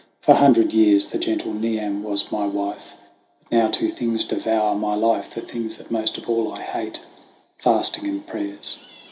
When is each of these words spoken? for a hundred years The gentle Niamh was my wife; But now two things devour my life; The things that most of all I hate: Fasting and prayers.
for 0.19 0.31
a 0.31 0.39
hundred 0.39 0.73
years 0.73 1.09
The 1.09 1.19
gentle 1.19 1.53
Niamh 1.53 2.01
was 2.01 2.31
my 2.31 2.47
wife; 2.47 2.95
But 3.43 3.55
now 3.55 3.67
two 3.67 3.87
things 3.87 4.23
devour 4.25 4.73
my 4.73 4.95
life; 4.95 5.31
The 5.35 5.41
things 5.41 5.77
that 5.77 5.91
most 5.91 6.17
of 6.17 6.27
all 6.27 6.51
I 6.55 6.59
hate: 6.61 7.05
Fasting 7.59 8.07
and 8.07 8.25
prayers. 8.25 8.79